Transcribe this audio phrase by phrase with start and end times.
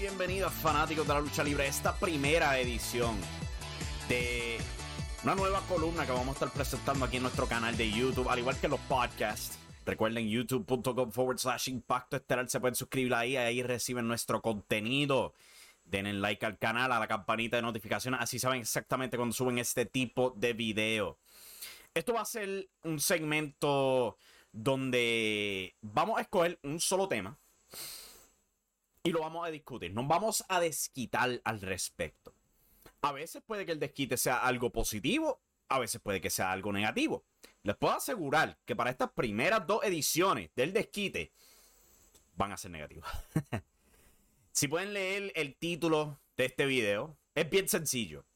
[0.00, 3.16] bienvenidos fanáticos de la lucha libre a esta primera edición
[4.08, 4.58] de
[5.24, 8.38] una nueva columna que vamos a estar presentando aquí en nuestro canal de YouTube, al
[8.38, 9.58] igual que los podcasts.
[9.84, 15.34] Recuerden youtube.com forward slash impacto estelar, se pueden suscribir ahí, ahí reciben nuestro contenido.
[15.84, 19.84] Denle like al canal, a la campanita de notificaciones, así saben exactamente cuando suben este
[19.84, 21.18] tipo de video.
[21.92, 24.16] Esto va a ser un segmento
[24.52, 27.36] donde vamos a escoger un solo tema
[29.08, 29.94] y lo vamos a discutir.
[29.94, 32.34] Nos vamos a desquitar al respecto.
[33.00, 36.72] A veces puede que el desquite sea algo positivo, a veces puede que sea algo
[36.72, 37.24] negativo.
[37.62, 41.32] Les puedo asegurar que para estas primeras dos ediciones del desquite
[42.36, 43.10] van a ser negativas.
[44.52, 48.26] si pueden leer el título de este video, es bien sencillo.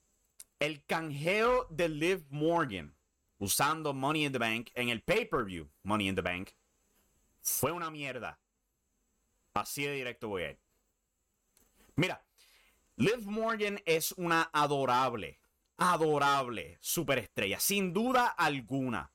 [0.58, 2.96] El canjeo de Liv Morgan
[3.38, 6.52] usando Money in the Bank en el pay-per-view Money in the Bank
[7.42, 8.40] fue una mierda.
[9.52, 10.61] Así de directo voy a ir.
[12.02, 12.20] Mira,
[12.96, 15.38] Liv Morgan es una adorable,
[15.76, 19.12] adorable superestrella, sin duda alguna.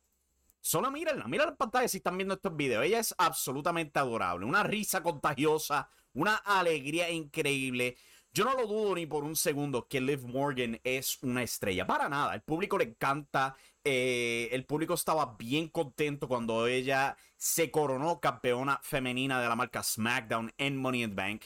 [0.61, 2.85] Solo mírenla, mira la pantalla si están viendo estos videos.
[2.85, 7.97] Ella es absolutamente adorable, una risa contagiosa, una alegría increíble.
[8.31, 11.85] Yo no lo dudo ni por un segundo que Liv Morgan es una estrella.
[11.85, 13.57] Para nada, el público le encanta.
[13.83, 19.83] eh, el público estaba bien contento cuando ella se coronó campeona femenina de la marca
[19.83, 21.43] SmackDown en Money in the Bank.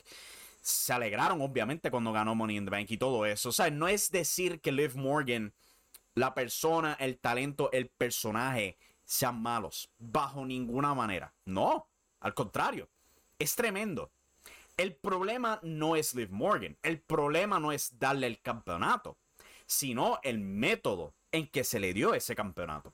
[0.62, 3.50] Se alegraron, obviamente, cuando ganó Money in the Bank y todo eso.
[3.50, 5.54] O sea, no es decir que Liv Morgan,
[6.14, 9.92] la persona, el talento, el personaje, sean malos.
[9.98, 11.34] Bajo ninguna manera.
[11.46, 11.88] No,
[12.20, 12.90] al contrario.
[13.40, 14.12] Es tremendo.
[14.78, 16.78] El problema no es Liv Morgan.
[16.84, 19.18] El problema no es darle el campeonato,
[19.66, 22.94] sino el método en que se le dio ese campeonato.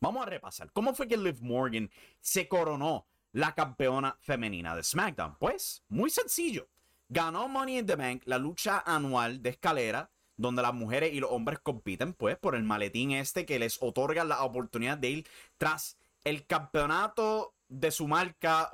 [0.00, 0.70] Vamos a repasar.
[0.72, 1.90] ¿Cómo fue que Liv Morgan
[2.20, 5.36] se coronó la campeona femenina de SmackDown?
[5.38, 6.70] Pues muy sencillo.
[7.10, 11.30] Ganó Money in the Bank, la lucha anual de escalera, donde las mujeres y los
[11.30, 15.98] hombres compiten, pues, por el maletín este que les otorga la oportunidad de ir tras
[16.24, 18.72] el campeonato de su marca.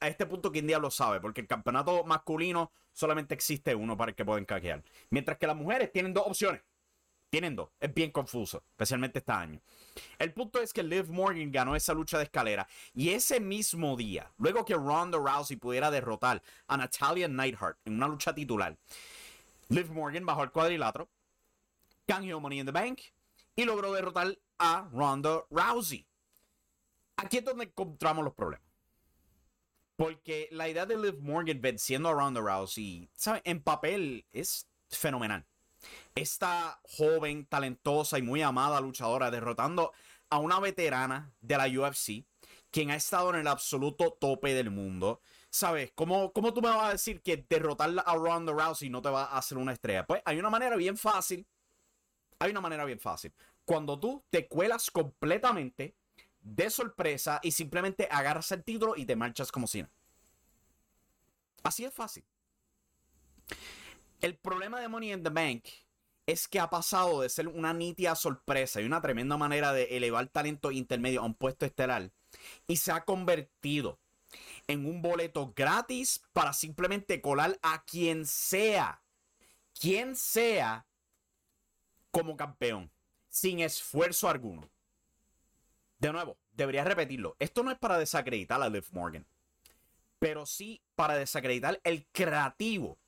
[0.00, 1.20] A este punto, ¿quién diablo sabe?
[1.20, 4.82] Porque el campeonato masculino solamente existe uno para el que pueden caquear.
[5.10, 6.62] Mientras que las mujeres tienen dos opciones.
[7.30, 7.68] Tienen dos.
[7.78, 9.60] Es bien confuso, especialmente este año.
[10.18, 14.32] El punto es que Liv Morgan ganó esa lucha de escalera y ese mismo día,
[14.38, 18.78] luego que Ronda Rousey pudiera derrotar a Natalia Neidhart en una lucha titular,
[19.68, 21.10] Liv Morgan bajó al cuadrilátero,
[22.06, 23.00] canjeó Money in the Bank
[23.54, 26.06] y logró derrotar a Ronda Rousey.
[27.16, 28.66] Aquí es donde encontramos los problemas.
[29.96, 33.42] Porque la idea de Liv Morgan venciendo a Ronda Rousey, ¿sabe?
[33.44, 35.44] En papel es fenomenal
[36.14, 39.92] esta joven, talentosa y muy amada luchadora derrotando
[40.30, 42.24] a una veterana de la UFC,
[42.70, 45.20] quien ha estado en el absoluto tope del mundo.
[45.50, 45.92] ¿Sabes?
[45.94, 49.24] ¿Cómo, ¿Cómo tú me vas a decir que derrotarla a Ronda Rousey no te va
[49.24, 50.06] a hacer una estrella?
[50.06, 51.46] Pues hay una manera bien fácil.
[52.38, 53.32] Hay una manera bien fácil.
[53.64, 55.94] Cuando tú te cuelas completamente
[56.40, 59.88] de sorpresa y simplemente agarras el título y te marchas como si no.
[61.62, 62.24] Así es fácil.
[64.20, 65.64] El problema de Money in the Bank
[66.26, 70.26] es que ha pasado de ser una nítida sorpresa y una tremenda manera de elevar
[70.26, 72.10] talento intermedio a un puesto estelar
[72.66, 74.00] y se ha convertido
[74.66, 79.02] en un boleto gratis para simplemente colar a quien sea,
[79.78, 80.86] quien sea
[82.10, 82.90] como campeón,
[83.28, 84.68] sin esfuerzo alguno.
[85.98, 87.36] De nuevo, debería repetirlo.
[87.38, 89.26] Esto no es para desacreditar a Liv Morgan,
[90.18, 92.98] pero sí para desacreditar el creativo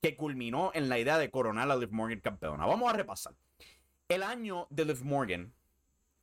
[0.00, 2.66] que culminó en la idea de coronar a Liv Morgan campeona.
[2.66, 3.34] Vamos a repasar.
[4.08, 5.52] El año de Liv Morgan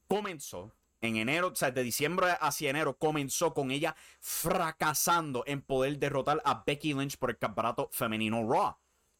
[0.07, 0.71] comenzó
[1.01, 6.41] en enero, o sea, de diciembre hacia enero, comenzó con ella fracasando en poder derrotar
[6.45, 8.77] a Becky Lynch por el campeonato femenino Raw.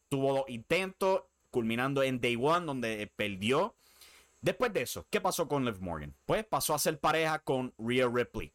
[0.08, 3.74] Tuvo dos intentos, culminando en Day One, donde perdió.
[4.40, 6.14] Después de eso, ¿qué pasó con Liv Morgan?
[6.24, 8.53] Pues pasó a ser pareja con Rhea Ripley.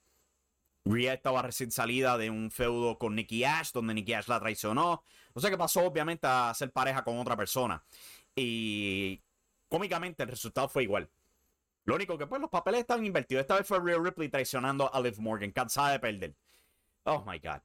[0.86, 5.04] Rhea estaba recién salida de un feudo con Nikki Ash, donde Nikki Ash la traicionó.
[5.34, 7.84] O sea que pasó obviamente a ser pareja con otra persona.
[8.36, 9.22] Y
[9.68, 11.10] cómicamente el resultado fue igual.
[11.86, 13.42] Lo único que pues los papeles están invertidos.
[13.42, 16.36] Esta vez fue Rhea Ripley traicionando a Liv Morgan, cansada de perder.
[17.04, 17.62] Oh my god.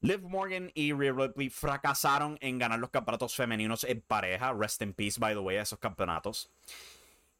[0.00, 4.52] Liv Morgan y Rhea Ripley fracasaron en ganar los campeonatos femeninos en pareja.
[4.52, 6.50] Rest in peace, by the way, a esos campeonatos.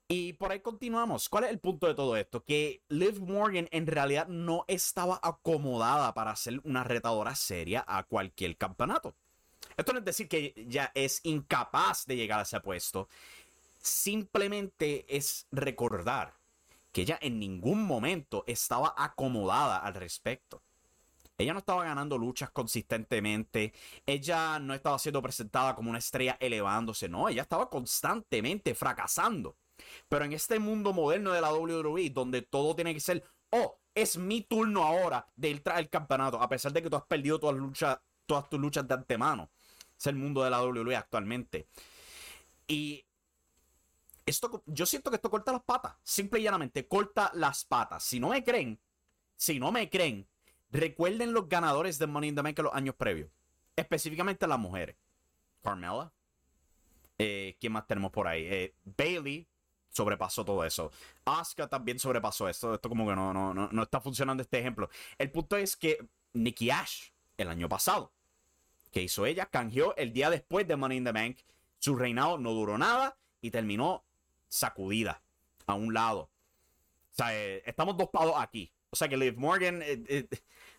[0.09, 1.29] Y por ahí continuamos.
[1.29, 2.45] ¿Cuál es el punto de todo esto?
[2.45, 8.57] Que Liv Morgan en realidad no estaba acomodada para ser una retadora seria a cualquier
[8.57, 9.15] campeonato.
[9.77, 13.09] Esto no es decir que ya es incapaz de llegar a ese puesto.
[13.81, 16.35] Simplemente es recordar
[16.93, 20.63] que ella en ningún momento estaba acomodada al respecto.
[21.37, 23.75] Ella no estaba ganando luchas consistentemente.
[24.07, 27.09] Ella no estaba siendo presentada como una estrella elevándose.
[27.09, 29.57] No, ella estaba constantemente fracasando.
[30.09, 34.17] Pero en este mundo moderno de la WWE, donde todo tiene que ser, oh, es
[34.17, 37.41] mi turno ahora de ir tras el campeonato, a pesar de que tú has perdido
[37.41, 39.51] todas, luchas, todas tus luchas de antemano.
[39.99, 41.69] Es el mundo de la WWE actualmente.
[42.69, 43.07] Y
[44.27, 45.97] esto, yo siento que esto corta las patas.
[46.03, 48.05] Simple y llanamente, corta las patas.
[48.05, 48.79] Si no me creen,
[49.37, 50.29] si no me creen,
[50.71, 53.31] recuerden los ganadores de Money in the Bank los años previos.
[53.77, 54.97] Específicamente las mujeres.
[55.63, 56.13] Carmela.
[57.19, 58.45] Eh, ¿Quién más tenemos por ahí?
[58.45, 59.49] Eh, Bailey
[59.97, 60.93] sobrepasó todo eso.
[61.25, 62.75] Asuka también sobrepasó esto.
[62.75, 64.91] Esto como que no, no, no, no está funcionando este ejemplo.
[65.19, 67.09] El punto es que Nikki Ash,
[67.39, 68.13] el año pasado,
[68.93, 71.39] que hizo ella, canjeó el día después de Money in the Bank.
[71.79, 74.05] Su reinado no duró nada y terminó
[74.49, 75.23] sacudida
[75.67, 76.31] a un lado.
[77.13, 78.71] O sea, eh, estamos dos pados aquí.
[78.91, 80.29] O sea que Liv Morgan, eh, eh,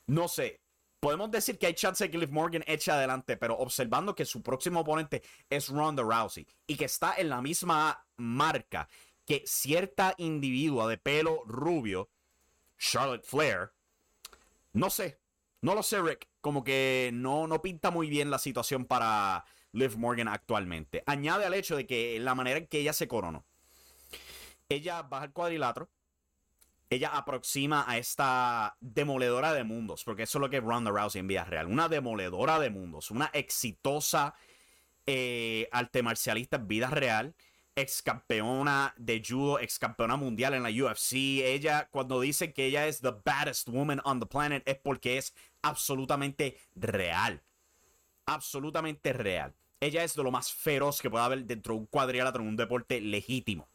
[0.07, 0.61] no sé.
[0.99, 4.41] Podemos decir que hay chance de que Liv Morgan eche adelante, pero observando que su
[4.41, 8.89] próximo oponente es Ronda Rousey y que está en la misma marca
[9.27, 12.09] que cierta individua de pelo rubio,
[12.79, 13.73] Charlotte Flair,
[14.71, 15.19] no sé,
[15.61, 16.29] no lo sé, Rick.
[16.39, 19.43] Como que no, no pinta muy bien la situación para
[19.73, 21.03] Liv Morgan actualmente.
[21.05, 23.45] Añade al hecho de que la manera en que ella se coronó.
[24.69, 25.89] Ella baja el cuadrilátero.
[26.89, 31.19] Ella aproxima a esta demoledora de mundos, porque eso es lo que es Ronda Rousey
[31.19, 31.67] en vida real.
[31.67, 34.35] Una demoledora de mundos, una exitosa
[35.05, 37.35] eh, arte marcialista en vida real
[37.77, 41.13] ex campeona de judo, ex campeona mundial en la UFC.
[41.13, 45.33] Ella, cuando dice que ella es the baddest woman on the planet, es porque es
[45.61, 47.43] absolutamente real.
[48.25, 49.55] Absolutamente real.
[49.79, 52.57] Ella es de lo más feroz que puede haber dentro de un cuadrilátero en un
[52.57, 53.69] deporte legítimo.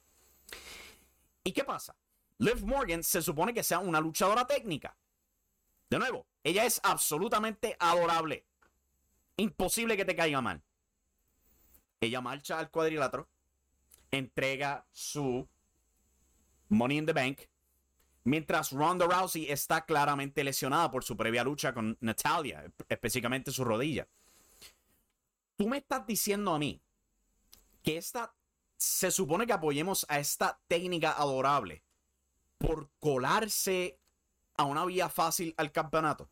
[1.45, 1.95] ¿Y qué pasa?
[2.39, 4.97] Liv Morgan se supone que sea una luchadora técnica.
[5.89, 8.45] De nuevo, ella es absolutamente adorable.
[9.37, 10.61] Imposible que te caiga mal.
[12.01, 13.29] Ella marcha al cuadrilátero,
[14.13, 15.49] entrega su
[16.69, 17.41] Money in the Bank,
[18.25, 24.07] mientras Ronda Rousey está claramente lesionada por su previa lucha con Natalia, específicamente su rodilla.
[25.57, 26.81] Tú me estás diciendo a mí
[27.83, 28.35] que esta
[28.77, 31.83] se supone que apoyemos a esta técnica adorable
[32.59, 33.99] por colarse
[34.57, 36.31] a una vía fácil al campeonato.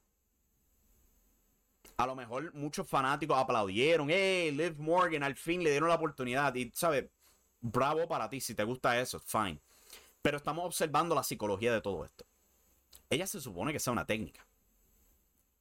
[1.97, 4.51] A lo mejor muchos fanáticos aplaudieron, ¡eh!
[4.53, 6.55] Liv Morgan al fin le dieron la oportunidad.
[6.55, 7.11] Y, ¿sabes?
[7.61, 9.61] Bravo para ti, si te gusta eso, fine.
[10.23, 12.25] Pero estamos observando la psicología de todo esto.
[13.09, 14.47] Ella se supone que sea una técnica.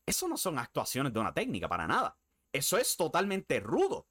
[0.06, 2.16] Eso no son actuaciones de una técnica, para nada.
[2.52, 4.06] Eso es totalmente rudo.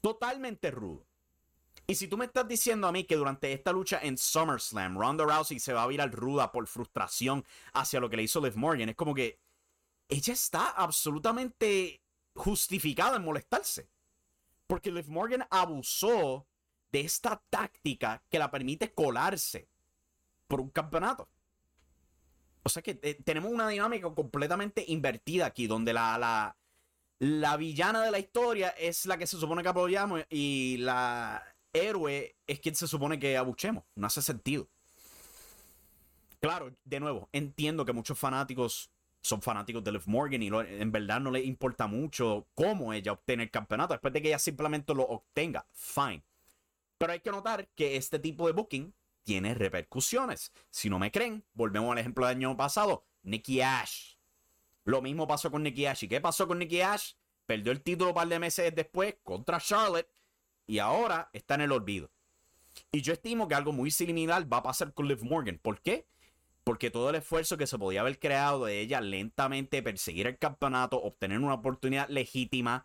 [0.00, 1.04] Totalmente rudo.
[1.86, 5.24] Y si tú me estás diciendo a mí que durante esta lucha en SummerSlam, Ronda
[5.24, 8.90] Rousey se va a virar ruda por frustración hacia lo que le hizo Liv Morgan,
[8.90, 9.38] es como que
[10.08, 12.02] ella está absolutamente
[12.34, 13.88] justificada en molestarse.
[14.66, 16.46] Porque Liv Morgan abusó
[16.92, 19.68] de esta táctica que la permite colarse
[20.46, 21.28] por un campeonato.
[22.62, 26.56] O sea que eh, tenemos una dinámica completamente invertida aquí, donde la, la,
[27.18, 31.42] la villana de la historia es la que se supone que apoyamos y la
[31.72, 33.84] héroe es quien se supone que abuchemos.
[33.94, 34.68] No hace sentido.
[36.40, 38.90] Claro, de nuevo, entiendo que muchos fanáticos
[39.20, 43.44] son fanáticos de Liv Morgan y en verdad no les importa mucho cómo ella obtiene
[43.44, 43.94] el campeonato.
[43.94, 46.22] Después de que ella simplemente lo obtenga, fine.
[46.98, 50.52] Pero hay que notar que este tipo de booking tiene repercusiones.
[50.70, 54.16] Si no me creen, volvemos al ejemplo del año pasado, Nikki Ash.
[54.84, 56.04] Lo mismo pasó con Nikki Ash.
[56.04, 57.12] ¿Y qué pasó con Nikki Ash?
[57.46, 60.08] Perdió el título un par de meses después contra Charlotte
[60.66, 62.10] y ahora está en el olvido.
[62.90, 65.58] Y yo estimo que algo muy similar va a pasar con Liv Morgan.
[65.58, 66.06] ¿Por qué?
[66.64, 71.00] Porque todo el esfuerzo que se podía haber creado de ella lentamente perseguir el campeonato,
[71.02, 72.84] obtener una oportunidad legítima,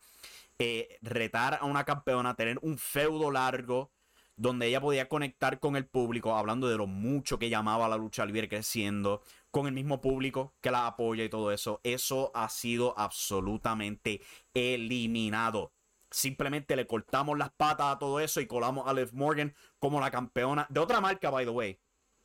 [0.60, 3.92] eh, retar a una campeona, tener un feudo largo,
[4.36, 8.26] donde ella podía conectar con el público, hablando de lo mucho que llamaba la lucha
[8.26, 9.22] libre creciendo,
[9.52, 11.80] con el mismo público que la apoya y todo eso.
[11.84, 14.22] Eso ha sido absolutamente
[14.54, 15.72] eliminado.
[16.10, 20.12] Simplemente le cortamos las patas a todo eso y colamos a Liv Morgan como la
[20.12, 21.80] campeona de otra marca, by the way.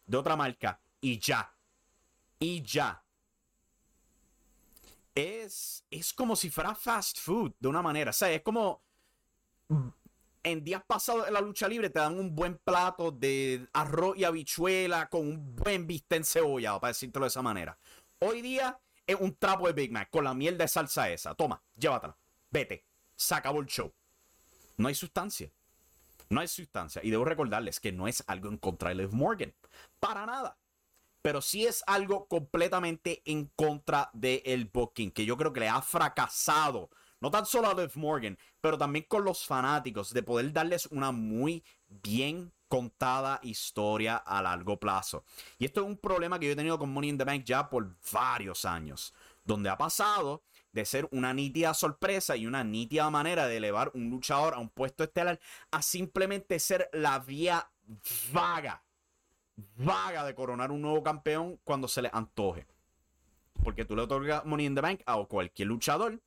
[0.06, 0.80] De otra marca.
[1.00, 1.54] Y ya.
[2.38, 3.02] Y ya.
[5.14, 8.10] Es, es como si fuera fast food de una manera.
[8.10, 8.82] O sea, es como
[10.50, 14.24] en días pasados en la lucha libre te dan un buen plato de arroz y
[14.24, 17.78] habichuela con un buen bistec cebollado, para decírtelo de esa manera.
[18.18, 21.34] Hoy día es un trapo de Big Mac con la miel de salsa esa.
[21.34, 22.16] Toma, llévatela.
[22.50, 22.88] Vete
[23.18, 23.92] se acabó el show.
[24.76, 25.50] No hay sustancia.
[26.30, 27.02] No hay sustancia.
[27.04, 29.54] Y debo recordarles que no es algo en contra de Liv Morgan.
[29.98, 30.56] Para nada.
[31.20, 35.10] Pero sí es algo completamente en contra del el booking.
[35.10, 36.90] Que yo creo que le ha fracasado.
[37.20, 38.38] No tan solo a Liv Morgan.
[38.60, 40.12] Pero también con los fanáticos.
[40.12, 45.24] De poder darles una muy bien contada historia a largo plazo.
[45.58, 47.68] Y esto es un problema que yo he tenido con Money in the Bank ya
[47.68, 49.14] por varios años.
[49.44, 54.10] Donde ha pasado de ser una nítida sorpresa y una nítida manera de elevar un
[54.10, 57.70] luchador a un puesto estelar a simplemente ser la vía
[58.32, 58.82] vaga,
[59.76, 62.66] vaga de coronar un nuevo campeón cuando se le antoje.
[63.64, 66.20] Porque tú le otorgas Money in the Bank a cualquier luchador,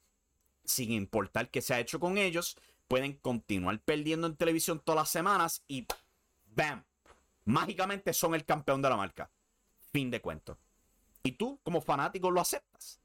[0.64, 5.10] sin importar qué se ha hecho con ellos, pueden continuar perdiendo en televisión todas las
[5.10, 5.88] semanas y
[6.46, 6.84] ¡bam!
[7.46, 9.32] Mágicamente son el campeón de la marca.
[9.92, 10.58] Fin de cuento.
[11.24, 13.02] Y tú, como fanático, lo aceptas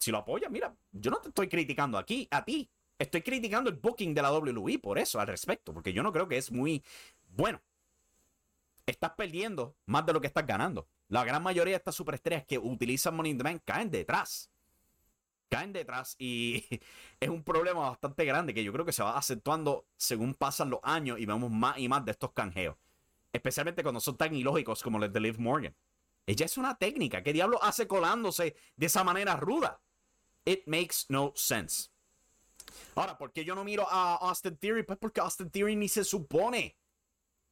[0.00, 2.68] si lo apoyas, mira, yo no te estoy criticando aquí, a ti.
[2.98, 6.26] Estoy criticando el booking de la WWE por eso, al respecto, porque yo no creo
[6.26, 6.82] que es muy
[7.28, 7.60] bueno.
[8.86, 10.88] Estás perdiendo más de lo que estás ganando.
[11.08, 14.50] La gran mayoría de estas superestrellas que utilizan Money in the Bank caen detrás.
[15.50, 16.64] Caen detrás y
[17.20, 20.80] es un problema bastante grande que yo creo que se va acentuando según pasan los
[20.82, 22.76] años y vemos más y más de estos canjeos.
[23.32, 25.74] Especialmente cuando son tan ilógicos como los de Liv Morgan.
[26.26, 27.22] Ella es una técnica.
[27.22, 29.80] ¿Qué diablo hace colándose de esa manera ruda?
[30.44, 31.90] It makes no sense.
[32.94, 34.82] Ahora, ¿por qué yo no miro a Austin Theory?
[34.84, 36.76] Pues porque Austin Theory ni se supone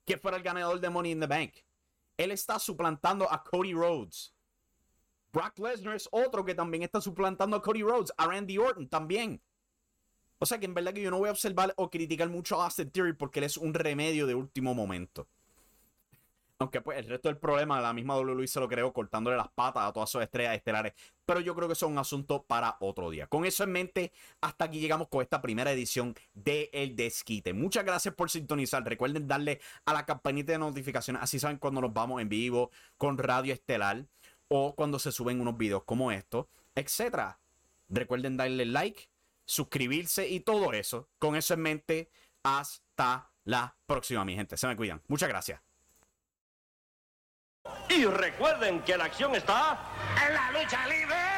[0.05, 1.55] que fuera el ganador de Money in the Bank.
[2.17, 4.35] Él está suplantando a Cody Rhodes.
[5.33, 8.13] Brock Lesnar es otro que también está suplantando a Cody Rhodes.
[8.17, 9.41] A Randy Orton también.
[10.39, 12.65] O sea que en verdad que yo no voy a observar o criticar mucho a
[12.65, 15.27] Austin Theory porque él es un remedio de último momento.
[16.61, 19.85] Aunque pues el resto del problema, la misma WWE se lo creó cortándole las patas
[19.85, 20.93] a todas sus estrellas estelares.
[21.25, 23.29] Pero yo creo que eso es un asunto para otro día.
[23.29, 27.53] Con eso en mente, hasta aquí llegamos con esta primera edición de El Desquite.
[27.53, 28.85] Muchas gracias por sintonizar.
[28.85, 31.23] Recuerden darle a la campanita de notificaciones.
[31.23, 34.07] Así saben cuando nos vamos en vivo con Radio Estelar.
[34.49, 37.37] O cuando se suben unos videos como estos, etc.
[37.89, 39.11] Recuerden darle like,
[39.45, 41.09] suscribirse y todo eso.
[41.19, 42.11] Con eso en mente,
[42.43, 44.57] hasta la próxima, mi gente.
[44.57, 45.03] Se me cuidan.
[45.09, 45.61] Muchas gracias.
[47.89, 49.79] Y recuerden que la acción está
[50.27, 51.38] en la lucha libre.